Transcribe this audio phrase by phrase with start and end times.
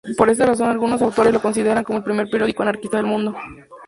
[0.17, 3.35] Por esta razón algunos autores lo consideran como el primer periódico anarquista del mundo.